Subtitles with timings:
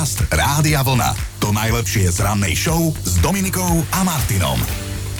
[0.00, 1.12] Podcast Rádia Vlna.
[1.44, 4.56] To najlepšie z rannej show s Dominikou a Martinom.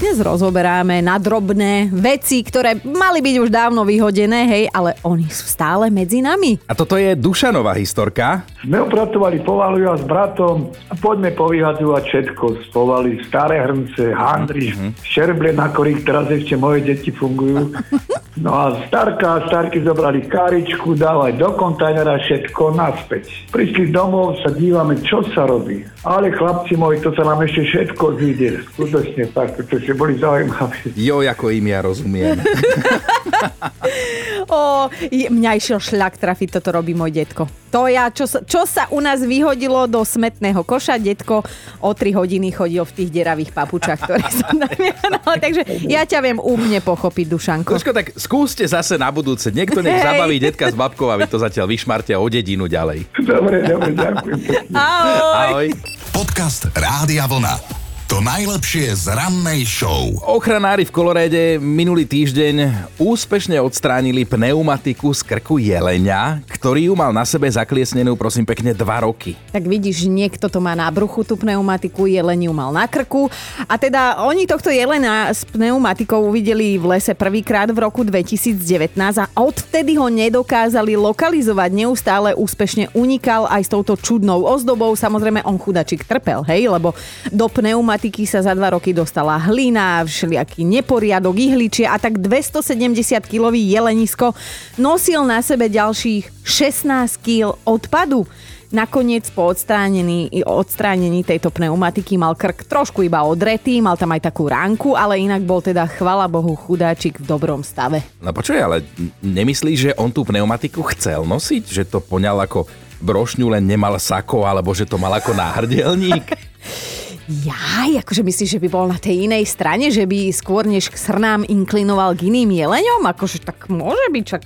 [0.00, 5.44] Dnes rozoberáme na drobné veci, ktoré mali byť už dávno vyhodené, hej, ale oni sú
[5.44, 6.64] stále medzi nami.
[6.64, 8.48] A toto je Dušanová historka.
[8.64, 13.20] Sme upratovali povalu ja s bratom a poďme povyhadzovať všetko z povaly.
[13.28, 14.96] Staré hrnce, handry, mm-hmm.
[15.04, 17.68] šerble, na ktorých teraz ešte moje deti fungujú.
[18.38, 23.50] No a starka a starky zobrali karičku, dávať do kontajnera všetko naspäť.
[23.50, 25.82] Prišli domov, sa dívame, čo sa robí.
[26.06, 28.62] Ale chlapci moji, to sa nám ešte všetko zíde.
[28.70, 30.94] Skutočne tak, to ste boli zaujímaví.
[30.94, 32.38] Jo, ako im ja rozumiem.
[34.50, 37.46] O, mňa išiel šľak trafiť, toto robí môj detko.
[37.70, 41.46] To ja, čo, sa- čo sa u nás vyhodilo do smetného koša, detko
[41.78, 44.74] o 3 hodiny chodil v tých deravých papučách, ktoré som tam
[45.14, 47.70] no, Takže ja ťa viem umne pochopiť, Dušanko.
[47.78, 49.54] Troško tak skúste zase na budúce.
[49.54, 50.06] Niekto nech Hej.
[50.08, 53.06] zabaví detka s babkou a vy to zatiaľ vyšmarte o dedinu ďalej.
[53.22, 54.38] Dobre, dobre, ďakujem.
[54.74, 55.20] Ahoj.
[55.38, 55.66] Ahoj.
[56.10, 57.79] Podcast Rádia Vlna.
[58.10, 60.10] To najlepšie z rannej show.
[60.26, 67.22] Ochranári v Koloréde minulý týždeň úspešne odstránili pneumatiku z krku jelenia, ktorý ju mal na
[67.22, 69.38] sebe zakliesnenú prosím pekne dva roky.
[69.54, 73.30] Tak vidíš, niekto to má na bruchu, tú pneumatiku, jeleniu mal na krku.
[73.70, 78.90] A teda oni tohto jelena s pneumatikou uvideli v lese prvýkrát v roku 2019
[79.22, 81.70] a odvtedy ho nedokázali lokalizovať.
[81.86, 84.98] Neustále úspešne unikal aj s touto čudnou ozdobou.
[84.98, 86.90] Samozrejme, on chudačik trpel, hej, lebo
[87.30, 94.32] do pneumatiky sa za dva roky dostala hlina, všelijaký neporiadok, ihličie a tak 270-kilový jelenisko
[94.80, 98.24] nosil na sebe ďalších 16 kg odpadu.
[98.70, 104.46] Nakoniec po odstránení, odstránení tejto pneumatiky mal krk trošku iba odretý, mal tam aj takú
[104.46, 108.06] ránku, ale inak bol teda, chvala Bohu, chudáčik v dobrom stave.
[108.22, 108.86] No počuj, ale
[109.26, 111.66] nemyslíš, že on tú pneumatiku chcel nosiť?
[111.66, 112.70] Že to poňal ako
[113.02, 116.30] brošňu, len nemal sako, alebo že to mal ako náhrdelník?
[117.30, 120.98] Jaj, akože myslíš, že by bol na tej inej strane, že by skôr než k
[120.98, 123.06] srnám inklinoval k iným jeleňom?
[123.06, 124.42] Akože tak môže byť, čak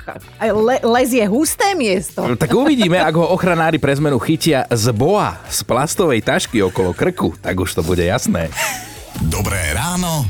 [0.53, 2.21] le, les je husté miesto.
[2.37, 7.33] tak uvidíme, ak ho ochranári pre zmenu chytia z boa, z plastovej tašky okolo krku,
[7.41, 8.53] tak už to bude jasné.
[9.33, 10.29] Dobré ráno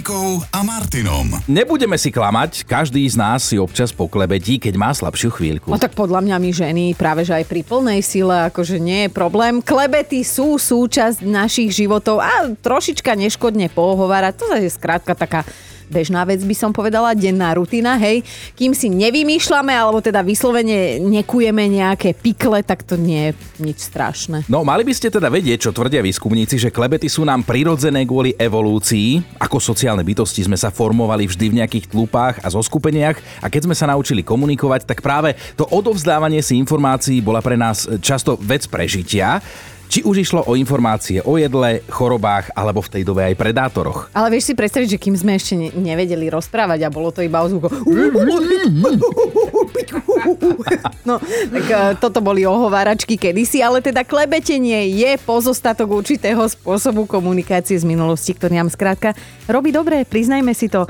[0.00, 1.28] Dominikou a Martinom.
[1.44, 5.68] Nebudeme si klamať, každý z nás si občas poklebetí, keď má slabšiu chvíľku.
[5.68, 9.10] No tak podľa mňa my ženy práve že aj pri plnej sile, akože nie je
[9.12, 9.60] problém.
[9.60, 14.40] Klebety sú súčasť našich životov a trošička neškodne pohovárať.
[14.40, 15.44] To je skrátka taká
[15.90, 18.22] bežná vec, by som povedala, denná rutina, hej.
[18.54, 24.46] Kým si nevymýšľame, alebo teda vyslovene nekujeme nejaké pikle, tak to nie je nič strašné.
[24.46, 28.32] No, mali by ste teda vedieť, čo tvrdia výskumníci, že klebety sú nám prirodzené kvôli
[28.38, 29.36] evolúcii.
[29.42, 33.74] Ako sociálne bytosti sme sa formovali vždy v nejakých tlupách a zoskupeniach a keď sme
[33.74, 39.42] sa naučili komunikovať, tak práve to odovzdávanie si informácií bola pre nás často vec prežitia.
[39.90, 44.06] Či už išlo o informácie o jedle, chorobách alebo v tej dobe aj predátoroch.
[44.14, 47.42] Ale vieš si predstaviť, že kým sme ešte ne- nevedeli rozprávať a bolo to iba
[47.42, 47.66] o zvuku.
[51.02, 51.16] No,
[51.50, 57.88] tak eh, toto boli ohováračky kedysi, ale teda klebetenie je pozostatok určitého spôsobu komunikácie z
[57.88, 59.16] minulosti, ktorý nám skrátka
[59.50, 60.86] robí dobre, priznajme si to.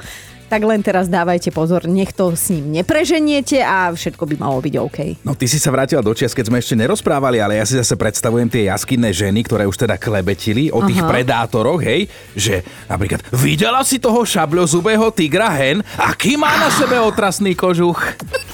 [0.51, 4.75] Tak len teraz dávajte pozor, nech to s ním nepreženiete a všetko by malo byť
[4.83, 4.99] OK.
[5.23, 7.95] No ty si sa vrátila do čias, keď sme ešte nerozprávali, ale ja si zase
[7.95, 11.07] predstavujem tie jaskinné ženy, ktoré už teda klebetili o tých Aha.
[11.07, 17.55] predátoroch, hej, že napríklad videla si toho šabľozubého tigra hen, aký má na sebe otrasný
[17.55, 18.03] kožuch?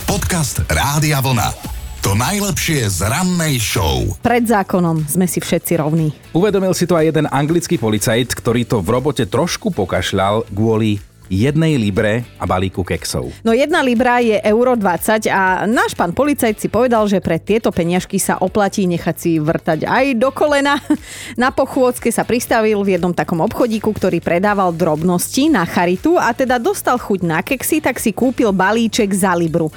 [0.04, 1.48] Podcast Rádia Vlna.
[2.04, 4.04] To najlepšie z rannej show.
[4.20, 6.12] Pred zákonom sme si všetci rovní.
[6.36, 11.78] Uvedomil si to aj jeden anglický policajt, ktorý to v robote trošku pokašľal kvôli jednej
[11.78, 13.30] libre a balíku keksov.
[13.42, 17.74] No jedna libra je euro 20 a náš pán policajt si povedal, že pre tieto
[17.74, 20.78] peniažky sa oplatí nechať si vrtať aj do kolena.
[21.42, 26.56] Na pochôdzke sa pristavil v jednom takom obchodíku, ktorý predával drobnosti na charitu a teda
[26.56, 29.70] dostal chuť na keksy, tak si kúpil balíček za libru.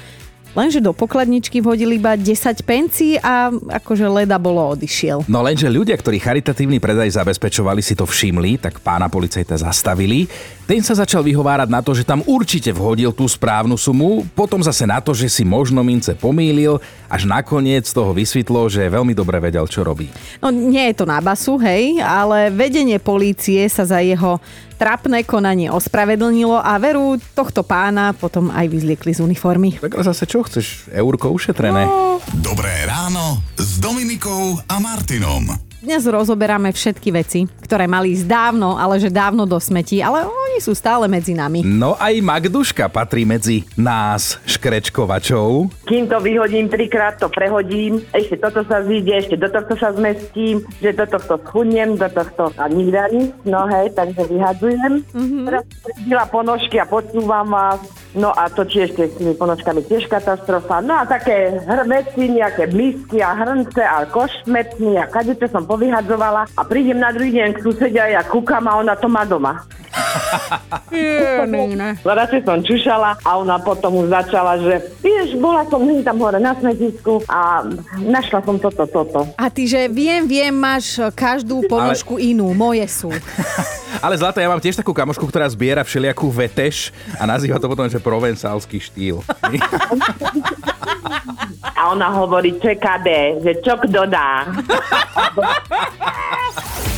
[0.50, 2.26] Lenže do pokladničky vhodil iba 10
[2.66, 5.22] pencí a akože leda bolo odišiel.
[5.30, 10.26] No lenže ľudia, ktorí charitatívny predaj zabezpečovali, si to všimli, tak pána policajta zastavili.
[10.66, 14.90] Ten sa začal vyhovárať na to, že tam určite vhodil tú správnu sumu, potom zase
[14.90, 19.70] na to, že si možno mince pomýlil, až nakoniec toho vysvetlo, že veľmi dobre vedel,
[19.70, 20.10] čo robí.
[20.42, 24.42] No nie je to na basu, hej, ale vedenie polície sa za jeho
[24.80, 29.76] trapné konanie ospravedlnilo a veru tohto pána potom aj vyzliekli z uniformy.
[29.76, 30.88] Tak ale zase čo chceš?
[30.88, 31.84] Eurko ušetrené.
[31.84, 32.16] No.
[32.40, 35.52] Dobré ráno s Dominikou a Martinom.
[35.80, 40.60] Dnes rozoberáme všetky veci, ktoré mali ísť dávno, ale že dávno do smetí, ale oni
[40.60, 41.64] sú stále medzi nami.
[41.64, 45.72] No aj Magduška patrí medzi nás škrečkovačov.
[45.90, 50.62] Kým to vyhodím, trikrát to prehodím, ešte toto sa zíde, ešte do tohto sa zmestím,
[50.78, 55.02] že do tohto schudnem, do tohto a nikdy no hej, takže vyhadzujem.
[55.10, 55.44] Mm-hmm.
[55.50, 55.64] Teraz
[56.30, 57.82] ponožky a podsúvam vás,
[58.14, 60.78] no a to tiež s tými ponožkami tiež katastrofa.
[60.78, 66.62] No a také hrveci, nejaké blízky a hrnce a košmetny a kadete som povyhadzovala a
[66.62, 69.66] prídem na druhý deň k susedia a kúkam a ona to má doma.
[72.20, 76.52] Radšej som čušala a ona potom už začala, že vieš, bola som tam hore na
[76.58, 77.64] smetisku a
[77.98, 79.20] našla som toto, toto.
[79.38, 82.34] A ty, že viem, viem, máš každú ponožku Ale...
[82.34, 83.10] inú, moje sú.
[84.04, 87.90] Ale zlaté, ja mám tiež takú kamošku, ktorá zbiera všelijakú veteš a nazýva to potom,
[87.90, 89.20] že provencálsky štýl.
[91.80, 94.44] A ona hovorí čekade, že čo kto dá.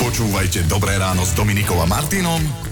[0.03, 2.72] Počúvajte Dobré ráno s Dominikom a Martinom